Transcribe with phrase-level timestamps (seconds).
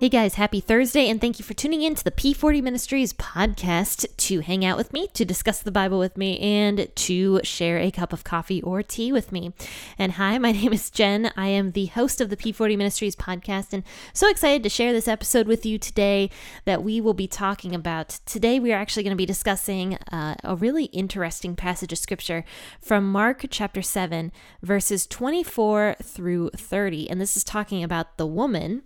[0.00, 4.06] Hey guys, happy Thursday, and thank you for tuning in to the P40 Ministries podcast
[4.16, 7.90] to hang out with me, to discuss the Bible with me, and to share a
[7.90, 9.52] cup of coffee or tea with me.
[9.98, 11.30] And hi, my name is Jen.
[11.36, 13.82] I am the host of the P40 Ministries podcast, and
[14.14, 16.30] so excited to share this episode with you today
[16.64, 18.20] that we will be talking about.
[18.24, 22.46] Today, we are actually going to be discussing uh, a really interesting passage of scripture
[22.80, 27.10] from Mark chapter 7, verses 24 through 30.
[27.10, 28.84] And this is talking about the woman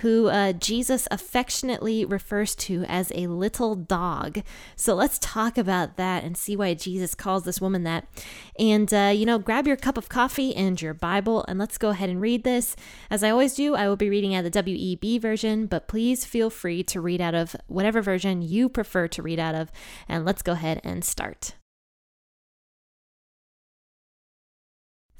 [0.00, 4.42] who uh, Jesus affectionately refers to as a little dog.
[4.76, 8.06] So let's talk about that and see why Jesus calls this woman that.
[8.58, 11.90] And, uh, you know, grab your cup of coffee and your Bible and let's go
[11.90, 12.76] ahead and read this.
[13.10, 16.50] As I always do, I will be reading out the WEB version, but please feel
[16.50, 19.70] free to read out of whatever version you prefer to read out of.
[20.08, 21.54] And let's go ahead and start.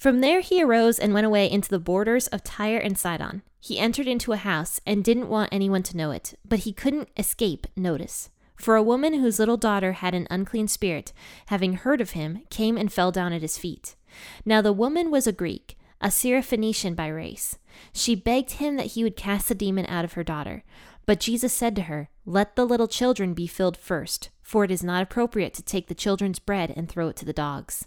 [0.05, 3.41] From there he arose and went away into the borders of Tyre and Sidon.
[3.59, 7.09] He entered into a house and didn't want anyone to know it, but he couldn't
[7.17, 8.29] escape notice.
[8.55, 11.15] For a woman whose little daughter had an unclean spirit,
[11.47, 13.97] having heard of him, came and fell down at his feet.
[14.45, 17.57] Now the woman was a Greek, a Syrophoenician by race.
[17.95, 20.65] She begged him that he would cast the demon out of her daughter.
[21.07, 24.85] But Jesus said to her, Let the little children be filled first, for it is
[24.85, 27.87] not appropriate to take the children's bread and throw it to the dogs.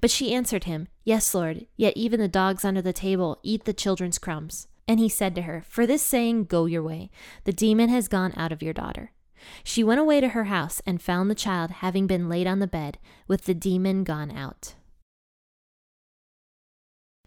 [0.00, 3.72] But she answered him, Yes, Lord, yet even the dogs under the table eat the
[3.72, 4.68] children's crumbs.
[4.86, 7.10] And he said to her, For this saying, go your way.
[7.44, 9.12] The demon has gone out of your daughter.
[9.62, 12.66] She went away to her house and found the child having been laid on the
[12.66, 14.74] bed, with the demon gone out.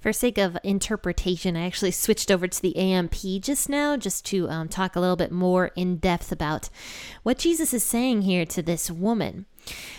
[0.01, 4.49] For sake of interpretation, I actually switched over to the AMP just now, just to
[4.49, 6.69] um, talk a little bit more in depth about
[7.21, 9.45] what Jesus is saying here to this woman.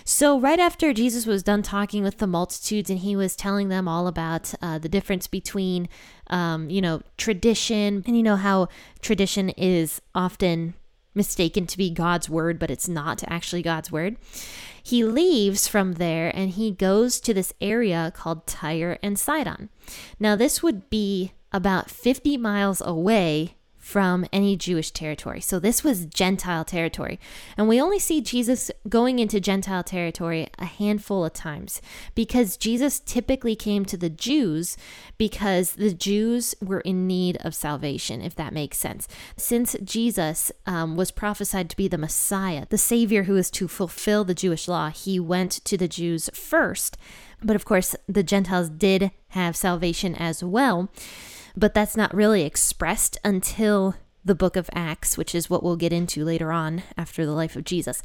[0.04, 3.86] So, right after Jesus was done talking with the multitudes and he was telling them
[3.86, 5.88] all about uh, the difference between,
[6.28, 8.68] um, you know, tradition and you know how
[9.00, 10.74] tradition is often
[11.14, 14.16] mistaken to be God's word, but it's not actually God's word.
[14.82, 19.68] He leaves from there and he goes to this area called Tyre and Sidon.
[20.18, 25.40] Now, this would be about 50 miles away from any Jewish territory.
[25.40, 27.18] So this was Gentile territory.
[27.56, 31.82] And we only see Jesus going into Gentile territory a handful of times
[32.14, 34.76] because Jesus typically came to the Jews
[35.18, 39.08] because the Jews were in need of salvation, if that makes sense.
[39.36, 44.22] Since Jesus um, was prophesied to be the Messiah, the Savior who is to fulfill
[44.22, 46.96] the Jewish law, he went to the Jews first.
[47.42, 50.88] But of course, the Gentiles did have salvation as well
[51.56, 55.92] but that's not really expressed until the book of Acts, which is what we'll get
[55.92, 58.02] into later on after the life of Jesus.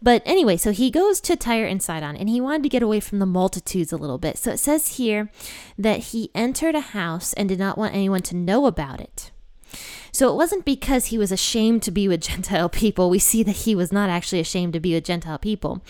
[0.00, 3.00] But anyway, so he goes to Tyre and Sidon and he wanted to get away
[3.00, 4.38] from the multitudes a little bit.
[4.38, 5.30] So it says here
[5.76, 9.30] that he entered a house and did not want anyone to know about it.
[10.12, 13.10] So it wasn't because he was ashamed to be with Gentile people.
[13.10, 15.82] We see that he was not actually ashamed to be with Gentile people.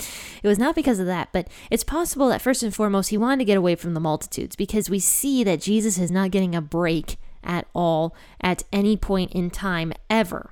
[0.42, 3.38] It was not because of that, but it's possible that first and foremost, he wanted
[3.38, 6.60] to get away from the multitudes because we see that Jesus is not getting a
[6.60, 10.50] break at all at any point in time ever.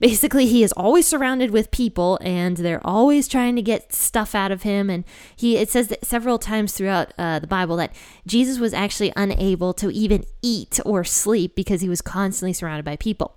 [0.00, 4.52] Basically, he is always surrounded with people and they're always trying to get stuff out
[4.52, 4.88] of him.
[4.88, 5.04] And
[5.34, 7.94] he, it says that several times throughout uh, the Bible that
[8.26, 12.96] Jesus was actually unable to even eat or sleep because he was constantly surrounded by
[12.96, 13.36] people.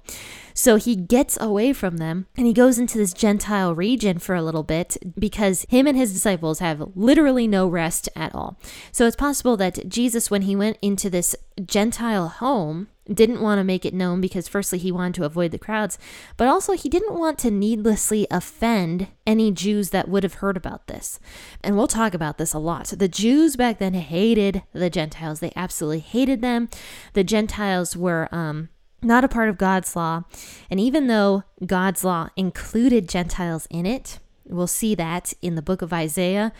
[0.53, 4.41] So he gets away from them and he goes into this Gentile region for a
[4.41, 8.59] little bit because him and his disciples have literally no rest at all.
[8.91, 11.35] So it's possible that Jesus, when he went into this
[11.65, 15.57] Gentile home, didn't want to make it known because, firstly, he wanted to avoid the
[15.57, 15.97] crowds,
[16.37, 20.87] but also he didn't want to needlessly offend any Jews that would have heard about
[20.87, 21.19] this.
[21.63, 22.87] And we'll talk about this a lot.
[22.87, 26.69] The Jews back then hated the Gentiles, they absolutely hated them.
[27.13, 28.69] The Gentiles were, um,
[29.03, 30.23] not a part of God's law.
[30.69, 35.81] And even though God's law included Gentiles in it, we'll see that in the book
[35.81, 36.51] of Isaiah,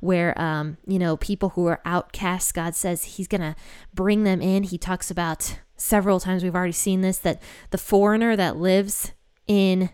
[0.00, 3.56] where, um, you know, people who are outcasts, God says He's going to
[3.94, 4.64] bring them in.
[4.64, 9.12] He talks about several times, we've already seen this, that the foreigner that lives
[9.46, 9.90] in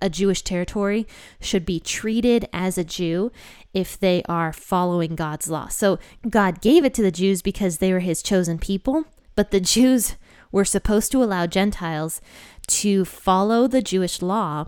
[0.00, 1.06] a Jewish territory
[1.40, 3.32] should be treated as a Jew
[3.74, 5.68] if they are following God's law.
[5.68, 5.98] So
[6.28, 9.04] God gave it to the Jews because they were his chosen people,
[9.34, 10.16] but the Jews
[10.50, 12.20] were supposed to allow Gentiles
[12.68, 14.66] to follow the Jewish law.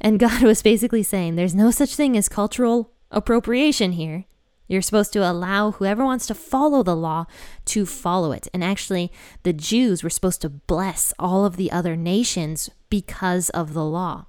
[0.00, 4.24] And God was basically saying there's no such thing as cultural appropriation here.
[4.70, 7.26] You're supposed to allow whoever wants to follow the law
[7.66, 8.46] to follow it.
[8.54, 9.10] And actually,
[9.42, 14.26] the Jews were supposed to bless all of the other nations because of the law.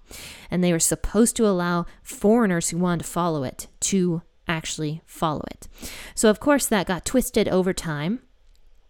[0.50, 5.44] And they were supposed to allow foreigners who wanted to follow it to actually follow
[5.52, 5.68] it.
[6.16, 8.22] So, of course, that got twisted over time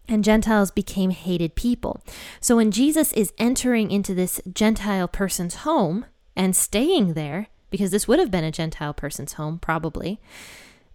[0.07, 2.01] and Gentiles became hated people.
[2.39, 8.07] So when Jesus is entering into this Gentile person's home and staying there, because this
[8.07, 10.19] would have been a Gentile person's home, probably,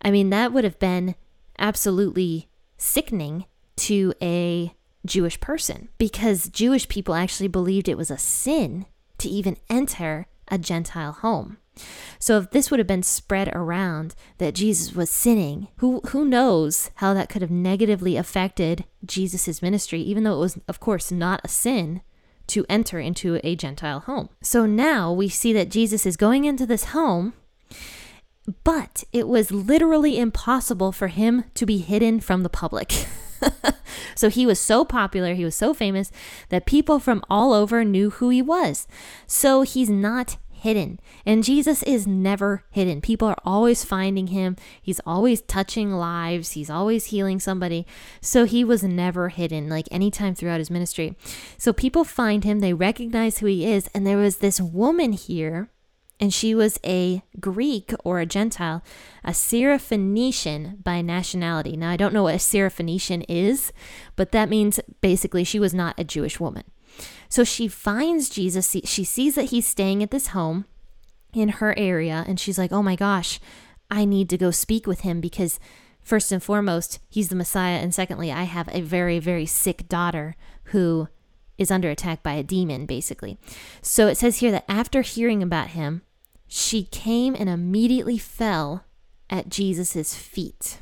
[0.07, 1.17] I mean, that would have been
[1.59, 2.49] absolutely
[2.79, 3.45] sickening
[3.79, 4.73] to a
[5.05, 8.87] Jewish person because Jewish people actually believed it was a sin
[9.19, 11.59] to even enter a Gentile home.
[12.21, 16.91] So if this would have been spread around that Jesus was sinning, who who knows
[16.97, 21.41] how that could have negatively affected Jesus' ministry, even though it was, of course, not
[21.43, 22.01] a sin
[22.47, 24.29] to enter into a Gentile home.
[24.41, 27.33] So now we see that Jesus is going into this home
[28.65, 33.07] but it was literally impossible for him to be hidden from the public.
[34.15, 36.11] so he was so popular, he was so famous
[36.49, 38.87] that people from all over knew who he was.
[39.27, 40.99] So he's not hidden.
[41.25, 43.01] And Jesus is never hidden.
[43.01, 44.57] People are always finding him.
[44.81, 46.53] He's always touching lives.
[46.53, 47.87] He's always healing somebody.
[48.21, 51.15] So he was never hidden, like anytime throughout his ministry.
[51.59, 53.89] So people find him, they recognize who he is.
[53.95, 55.69] And there was this woman here
[56.19, 58.83] and she was a Greek or a Gentile,
[59.23, 61.77] a Syrophoenician by nationality.
[61.77, 63.73] Now, I don't know what a Syrophoenician is,
[64.17, 66.65] but that means basically she was not a Jewish woman.
[67.29, 70.65] So she finds Jesus, she sees that he's staying at this home
[71.35, 73.39] in her area, and she's like, oh my gosh,
[73.91, 75.61] I need to go speak with him because,
[76.03, 80.35] first and foremost, he's the Messiah, and secondly, I have a very, very sick daughter
[80.65, 81.09] who
[81.59, 83.39] is under attack by a demon, basically.
[83.83, 86.03] So it says here that after hearing about him,
[86.49, 88.85] she came and immediately fell
[89.29, 90.79] at Jesus' feet.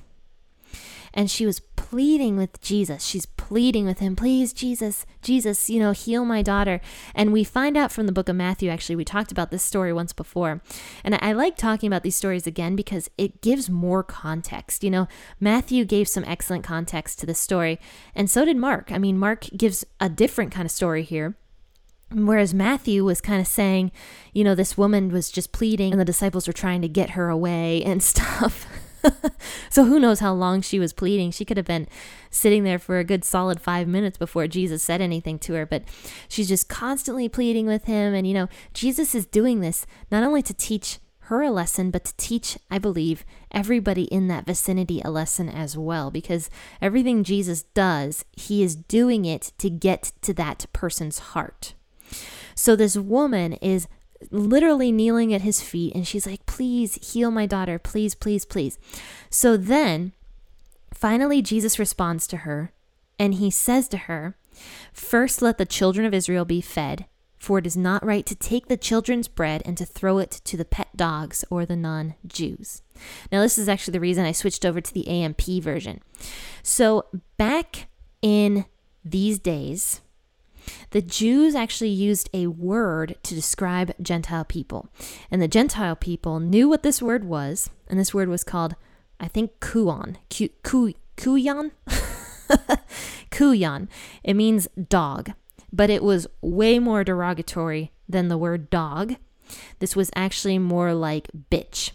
[1.17, 3.05] And she was pleading with Jesus.
[3.05, 6.81] She's pleading with him, please, Jesus, Jesus, you know, heal my daughter.
[7.15, 9.93] And we find out from the book of Matthew, actually, we talked about this story
[9.93, 10.61] once before.
[11.05, 14.83] And I like talking about these stories again because it gives more context.
[14.83, 15.09] You know,
[15.39, 17.79] Matthew gave some excellent context to the story,
[18.15, 18.91] and so did Mark.
[18.91, 21.37] I mean, Mark gives a different kind of story here.
[22.13, 23.91] Whereas Matthew was kind of saying,
[24.33, 27.29] you know, this woman was just pleading and the disciples were trying to get her
[27.29, 28.67] away and stuff.
[29.71, 31.31] so who knows how long she was pleading?
[31.31, 31.89] She could have been
[32.31, 35.83] sitting there for a good solid five minutes before Jesus said anything to her, but
[36.29, 38.15] she's just constantly pleading with him.
[38.15, 42.05] And, you know, Jesus is doing this not only to teach her a lesson, but
[42.05, 46.11] to teach, I believe, everybody in that vicinity a lesson as well.
[46.11, 46.51] Because
[46.83, 51.75] everything Jesus does, he is doing it to get to that person's heart.
[52.55, 53.89] So this woman is
[54.31, 57.79] literally kneeling at his feet and she's like, Please heal my daughter.
[57.79, 58.79] Please, please, please.
[59.31, 60.13] So then
[60.93, 62.73] finally, Jesus responds to her
[63.19, 64.37] and he says to her,
[64.93, 67.07] First, let the children of Israel be fed,
[67.39, 70.57] for it is not right to take the children's bread and to throw it to
[70.57, 72.83] the pet dogs or the non Jews.
[73.33, 76.01] Now, this is actually the reason I switched over to the AMP version.
[76.63, 77.07] So,
[77.37, 77.89] back
[78.23, 78.65] in
[79.05, 80.01] these days,
[80.91, 84.89] the Jews actually used a word to describe Gentile people.
[85.31, 88.77] And the Gentile people knew what this word was, and this word was called,
[89.19, 90.17] I think, kuon.
[90.31, 91.71] Kuyan?
[93.31, 93.89] Kuyan.
[94.23, 95.33] It means dog,
[95.73, 99.17] but it was way more derogatory than the word dog.
[99.79, 101.93] This was actually more like bitch.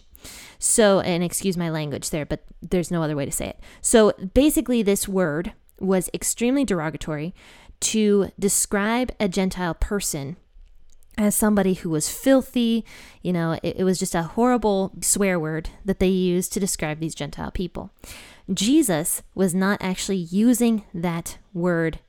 [0.58, 3.60] So, and excuse my language there, but there's no other way to say it.
[3.80, 7.34] So basically, this word was extremely derogatory
[7.80, 10.36] to describe a Gentile person
[11.18, 12.84] as somebody who was filthy.
[13.22, 17.00] You know, it, it, was just a horrible swear word that they used to describe
[17.00, 17.90] these Gentile people.
[18.52, 22.00] Jesus was not actually using that word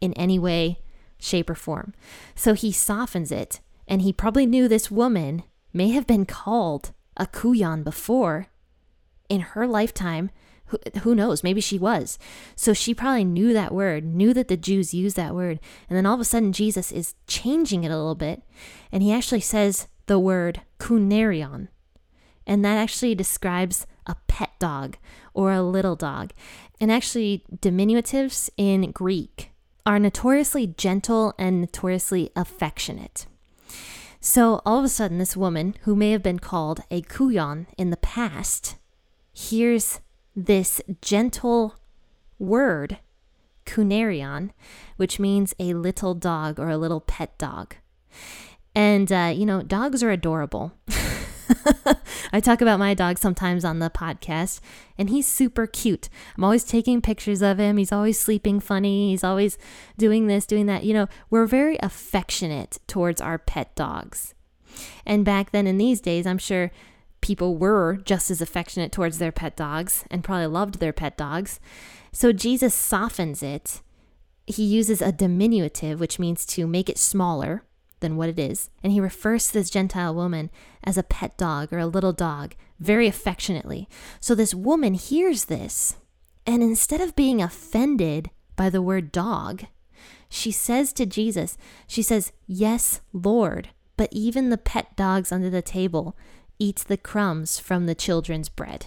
[0.00, 0.78] in any way,
[1.18, 1.94] shape, or form.
[2.34, 7.26] So he softens it, and he probably knew this woman may have been called a
[7.26, 8.46] kuyan before
[9.28, 10.30] in her lifetime
[11.02, 11.42] who, knows?
[11.42, 12.18] Maybe she was.
[12.56, 15.60] So she probably knew that word, knew that the Jews used that word.
[15.88, 18.42] And then all of a sudden, Jesus is changing it a little bit.
[18.92, 21.68] And he actually says the word kunarion.
[22.46, 24.96] And that actually describes a pet dog
[25.34, 26.32] or a little dog.
[26.80, 29.50] And actually, diminutives in Greek
[29.86, 33.26] are notoriously gentle and notoriously affectionate.
[34.20, 37.90] So all of a sudden, this woman, who may have been called a kuyon in
[37.90, 38.76] the past,
[39.32, 40.00] hears
[40.34, 41.74] this gentle
[42.38, 42.98] word,
[43.66, 44.50] kunarion,
[44.96, 47.76] which means a little dog or a little pet dog.
[48.74, 50.72] And, uh, you know, dogs are adorable.
[52.32, 54.60] I talk about my dog sometimes on the podcast,
[54.96, 56.08] and he's super cute.
[56.36, 57.76] I'm always taking pictures of him.
[57.76, 59.10] He's always sleeping funny.
[59.10, 59.58] He's always
[59.98, 60.84] doing this, doing that.
[60.84, 64.34] You know, we're very affectionate towards our pet dogs.
[65.04, 66.70] And back then in these days, I'm sure
[67.20, 71.60] people were just as affectionate towards their pet dogs and probably loved their pet dogs.
[72.12, 73.82] So Jesus softens it.
[74.46, 77.64] He uses a diminutive, which means to make it smaller
[78.00, 78.70] than what it is.
[78.82, 80.50] And he refers to this Gentile woman
[80.82, 83.88] as a pet dog or a little dog very affectionately.
[84.18, 85.96] So this woman hears this,
[86.46, 89.64] and instead of being offended by the word dog,
[90.28, 95.62] she says to Jesus, She says, Yes, Lord, but even the pet dogs under the
[95.62, 96.16] table
[96.60, 98.86] eat the crumbs from the children's bread.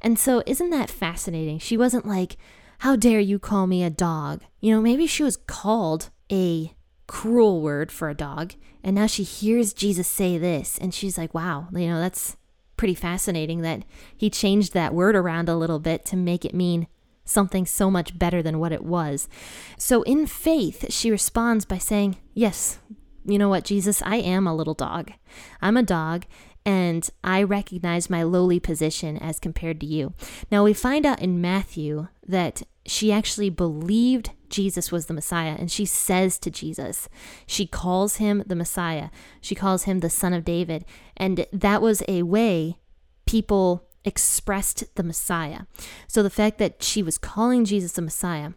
[0.00, 1.58] And so, isn't that fascinating?
[1.58, 2.36] She wasn't like,
[2.78, 4.42] How dare you call me a dog?
[4.60, 6.72] You know, maybe she was called a
[7.10, 8.54] cruel word for a dog.
[8.84, 12.36] And now she hears Jesus say this, and she's like, wow, you know, that's
[12.76, 13.82] pretty fascinating that
[14.16, 16.86] he changed that word around a little bit to make it mean
[17.24, 19.28] something so much better than what it was.
[19.76, 22.78] So in faith, she responds by saying, Yes,
[23.24, 25.12] you know what, Jesus, I am a little dog.
[25.60, 26.24] I'm a dog,
[26.64, 30.12] and I recognize my lowly position as compared to you.
[30.50, 35.56] Now, we find out in Matthew that she actually believed Jesus was the Messiah.
[35.58, 37.08] And she says to Jesus,
[37.46, 39.10] she calls him the Messiah.
[39.40, 40.84] She calls him the Son of David.
[41.16, 42.78] And that was a way
[43.26, 45.60] people expressed the Messiah.
[46.08, 48.52] So the fact that she was calling Jesus the Messiah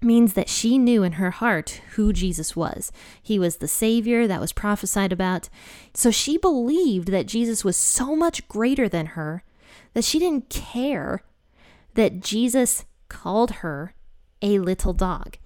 [0.00, 2.92] means that she knew in her heart who Jesus was.
[3.22, 5.48] He was the Savior that was prophesied about.
[5.94, 9.42] So she believed that Jesus was so much greater than her
[9.94, 11.22] that she didn't care
[11.94, 13.94] that Jesus called her
[14.40, 15.36] a little dog.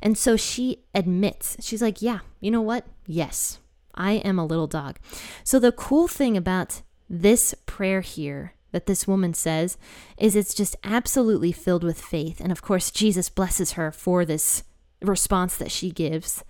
[0.00, 2.86] And so she admits, she's like, yeah, you know what?
[3.06, 3.58] Yes,
[3.94, 4.98] I am a little dog.
[5.44, 9.76] So the cool thing about this prayer here that this woman says
[10.16, 12.40] is it's just absolutely filled with faith.
[12.40, 14.62] And of course, Jesus blesses her for this
[15.02, 16.44] response that she gives.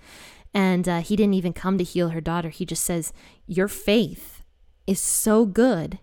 [0.52, 2.48] And uh, he didn't even come to heal her daughter.
[2.48, 3.12] He just says,
[3.46, 4.42] Your faith
[4.86, 5.98] is so good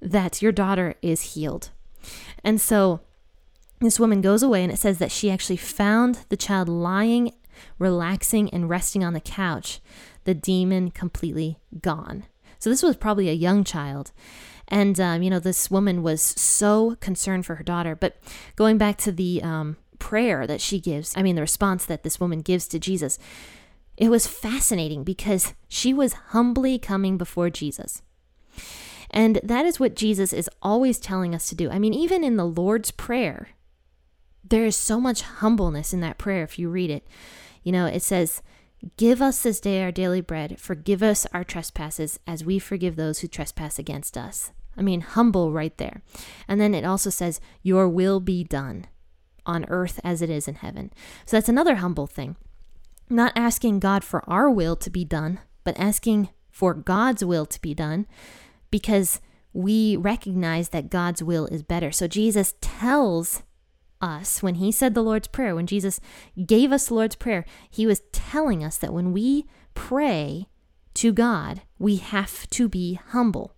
[0.00, 1.70] that your daughter is healed.
[2.44, 3.00] And so
[3.80, 7.32] this woman goes away, and it says that she actually found the child lying,
[7.78, 9.80] relaxing, and resting on the couch,
[10.24, 12.24] the demon completely gone.
[12.58, 14.10] So, this was probably a young child.
[14.68, 17.96] And, um, you know, this woman was so concerned for her daughter.
[17.96, 18.16] But
[18.54, 22.20] going back to the um, prayer that she gives, I mean, the response that this
[22.20, 23.18] woman gives to Jesus,
[23.96, 28.02] it was fascinating because she was humbly coming before Jesus.
[29.10, 31.70] And that is what Jesus is always telling us to do.
[31.70, 33.48] I mean, even in the Lord's Prayer,
[34.44, 37.06] there is so much humbleness in that prayer if you read it.
[37.62, 38.42] You know, it says,
[38.96, 43.20] Give us this day our daily bread, forgive us our trespasses as we forgive those
[43.20, 44.52] who trespass against us.
[44.78, 46.02] I mean, humble right there.
[46.46, 48.86] And then it also says, Your will be done
[49.44, 50.92] on earth as it is in heaven.
[51.26, 52.36] So that's another humble thing.
[53.10, 57.60] Not asking God for our will to be done, but asking for God's will to
[57.60, 58.06] be done
[58.70, 59.20] because
[59.52, 61.90] we recognize that God's will is better.
[61.90, 63.42] So Jesus tells
[64.00, 66.00] us when he said the Lord's Prayer, when Jesus
[66.46, 70.48] gave us the Lord's Prayer, he was telling us that when we pray
[70.94, 73.54] to God, we have to be humble.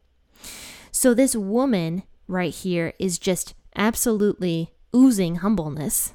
[0.93, 6.15] So this woman right here is just absolutely oozing humbleness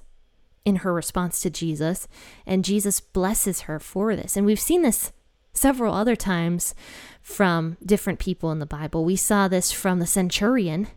[0.65, 2.07] in her response to Jesus,
[2.45, 4.35] and Jesus blesses her for this.
[4.35, 5.11] And we've seen this
[5.53, 6.73] several other times
[7.21, 9.05] from different people in the Bible.
[9.05, 10.87] We saw this from the centurion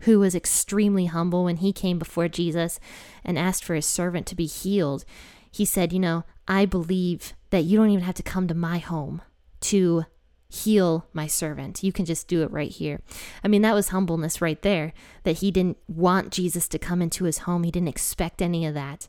[0.00, 2.80] who was extremely humble when he came before Jesus
[3.24, 5.04] and asked for his servant to be healed.
[5.50, 8.78] He said, You know, I believe that you don't even have to come to my
[8.78, 9.22] home
[9.60, 10.04] to
[10.52, 11.82] heal my servant.
[11.82, 13.00] You can just do it right here.
[13.42, 14.92] I mean, that was humbleness right there,
[15.22, 17.64] that he didn't want Jesus to come into his home.
[17.64, 19.08] He didn't expect any of that,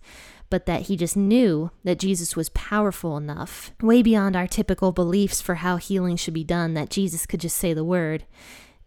[0.50, 5.42] but that he just knew that Jesus was powerful enough, way beyond our typical beliefs
[5.42, 8.26] for how healing should be done, that Jesus could just say the word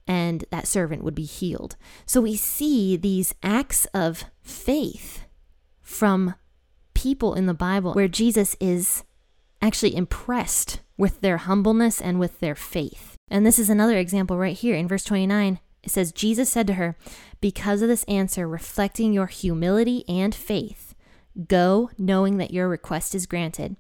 [0.06, 1.76] and that servant would be healed.
[2.06, 5.25] So we see these acts of faith
[5.82, 6.34] from
[6.94, 9.04] people in the Bible where Jesus is
[9.60, 13.16] actually impressed with their humbleness and with their faith.
[13.30, 15.60] And this is another example right here in verse 29.
[15.82, 16.96] It says, Jesus said to her,
[17.40, 20.94] Because of this answer, reflecting your humility and faith,
[21.48, 23.76] go knowing that your request is granted,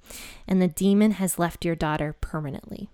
[0.46, 2.90] and the demon has left your daughter permanently.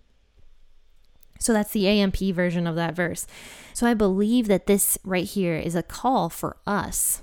[1.39, 3.27] So that's the AMP version of that verse.
[3.75, 7.23] So I believe that this right here is a call for us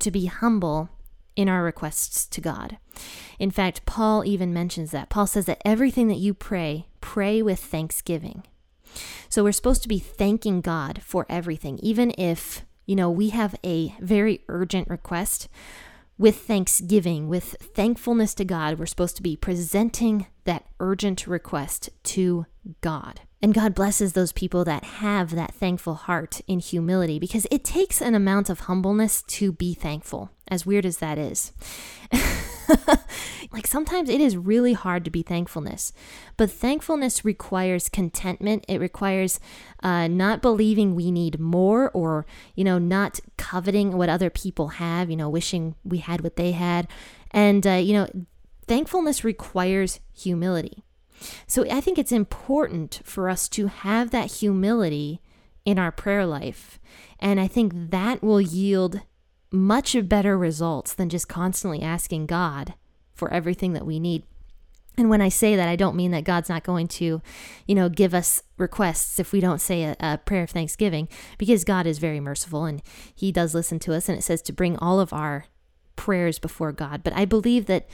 [0.00, 0.90] to be humble
[1.36, 2.78] in our requests to God.
[3.38, 5.10] In fact, Paul even mentions that.
[5.10, 8.42] Paul says that everything that you pray, pray with thanksgiving.
[9.28, 13.54] So we're supposed to be thanking God for everything, even if, you know, we have
[13.62, 15.48] a very urgent request.
[16.18, 22.46] With thanksgiving, with thankfulness to God, we're supposed to be presenting that urgent request to
[22.80, 23.20] God.
[23.42, 28.00] And God blesses those people that have that thankful heart in humility because it takes
[28.00, 31.52] an amount of humbleness to be thankful, as weird as that is.
[33.52, 35.92] like sometimes it is really hard to be thankfulness,
[36.38, 38.64] but thankfulness requires contentment.
[38.68, 39.38] It requires
[39.82, 42.24] uh, not believing we need more or,
[42.54, 46.52] you know, not coveting what other people have, you know, wishing we had what they
[46.52, 46.88] had.
[47.32, 48.08] And, uh, you know,
[48.66, 50.85] thankfulness requires humility.
[51.46, 55.20] So I think it's important for us to have that humility
[55.64, 56.78] in our prayer life.
[57.18, 59.00] And I think that will yield
[59.50, 62.74] much better results than just constantly asking God
[63.12, 64.22] for everything that we need.
[64.98, 67.20] And when I say that, I don't mean that God's not going to,
[67.66, 71.64] you know, give us requests if we don't say a, a, prayer of thanksgiving, because
[71.64, 72.82] God is very merciful and
[73.14, 74.08] He does listen to us.
[74.08, 75.46] And it says to bring all of our
[75.96, 77.02] prayers before God.
[77.02, 77.86] But I believe that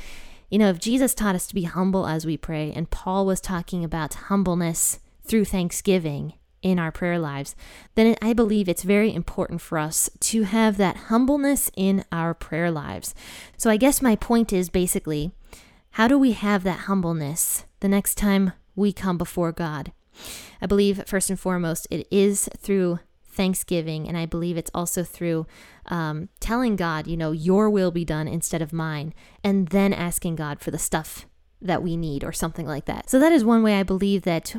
[0.52, 3.40] you know, if Jesus taught us to be humble as we pray, and Paul was
[3.40, 7.56] talking about humbleness through thanksgiving in our prayer lives,
[7.94, 12.70] then I believe it's very important for us to have that humbleness in our prayer
[12.70, 13.14] lives.
[13.56, 15.32] So I guess my point is basically,
[15.92, 19.90] how do we have that humbleness the next time we come before God?
[20.60, 22.98] I believe, first and foremost, it is through
[23.32, 24.06] thanksgiving.
[24.06, 25.46] And I believe it's also through
[25.86, 30.36] um, telling God, you know, your will be done instead of mine, and then asking
[30.36, 31.26] God for the stuff
[31.60, 33.08] that we need or something like that.
[33.08, 34.54] So that is one way I believe that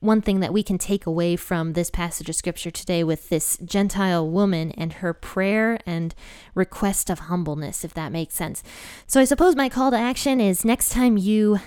[0.00, 3.56] one thing that we can take away from this passage of scripture today with this
[3.64, 6.14] Gentile woman and her prayer and
[6.54, 8.62] request of humbleness, if that makes sense.
[9.06, 11.58] So I suppose my call to action is next time you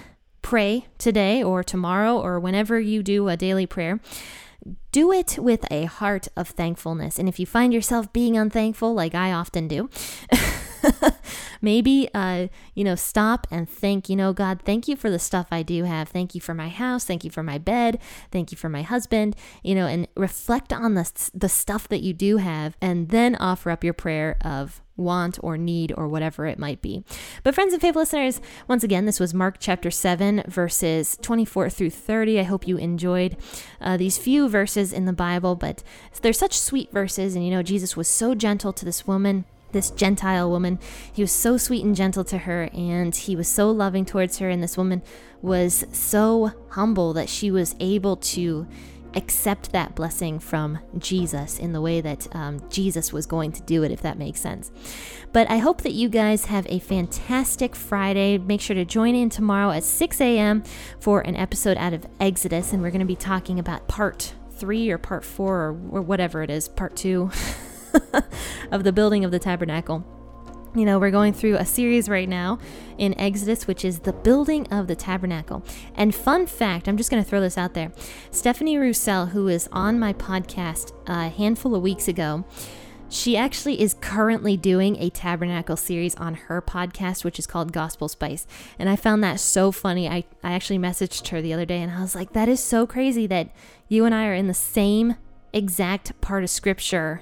[0.43, 3.99] pray today or tomorrow or whenever you do a daily prayer,
[4.91, 7.19] do it with a heart of thankfulness.
[7.19, 9.89] And if you find yourself being unthankful, like I often do,
[11.61, 15.47] maybe uh, you know stop and think you know god thank you for the stuff
[15.51, 17.99] i do have thank you for my house thank you for my bed
[18.31, 22.13] thank you for my husband you know and reflect on the, the stuff that you
[22.13, 26.59] do have and then offer up your prayer of want or need or whatever it
[26.59, 27.03] might be.
[27.43, 31.91] But, friends and faithful listeners, once again, this was Mark chapter 7, verses 24 through
[31.91, 32.39] 30.
[32.39, 33.37] I hope you enjoyed
[33.79, 35.83] uh, these few verses in the Bible, but
[36.21, 37.35] they're such sweet verses.
[37.35, 40.79] And you know, Jesus was so gentle to this woman this Gentile woman.
[41.11, 44.49] He was so sweet and gentle to her, and he was so loving towards her.
[44.49, 45.01] And this woman
[45.41, 48.67] was so humble that she was able to
[49.15, 53.83] accept that blessing from Jesus in the way that um, Jesus was going to do
[53.83, 54.71] it, if that makes sense.
[55.33, 58.37] But I hope that you guys have a fantastic Friday.
[58.37, 60.63] Make sure to join in tomorrow at 6 a.m.
[60.99, 64.89] for an episode out of Exodus, and we're going to be talking about part three
[64.89, 67.31] or part four or, or whatever it is, part two
[68.71, 70.05] of the building of the tabernacle
[70.77, 72.59] you know, we're going through a series right now
[72.99, 75.63] in Exodus, which is the building of the tabernacle.
[75.95, 77.91] And fun fact, I'm just going to throw this out there.
[78.29, 82.45] Stephanie Rousselle, who was on my podcast a handful of weeks ago,
[83.09, 88.07] she actually is currently doing a tabernacle series on her podcast, which is called Gospel
[88.07, 88.45] Spice.
[88.77, 90.07] And I found that so funny.
[90.07, 92.85] I, I actually messaged her the other day and I was like, that is so
[92.85, 93.49] crazy that
[93.87, 95.15] you and I are in the same
[95.53, 97.21] exact part of scripture.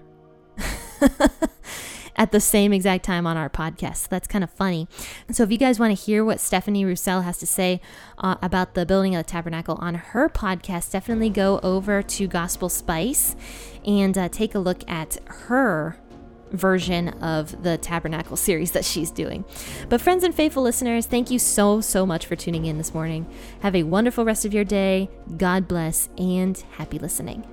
[2.15, 3.97] at the same exact time on our podcast.
[3.97, 4.87] So that's kind of funny.
[5.31, 7.81] So if you guys want to hear what Stephanie Rousselle has to say
[8.17, 12.69] uh, about the building of the tabernacle on her podcast, definitely go over to Gospel
[12.69, 13.35] Spice
[13.85, 15.97] and uh, take a look at her
[16.51, 19.43] version of the Tabernacle series that she's doing.
[19.89, 23.25] But, friends and faithful listeners, thank you so, so much for tuning in this morning.
[23.61, 25.09] Have a wonderful rest of your day.
[25.37, 27.43] God bless and happy listening.